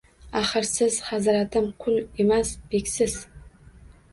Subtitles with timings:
[0.37, 0.95] Axir, siz…
[1.09, 1.67] hazratim…
[1.85, 3.19] qul emas, beksiz…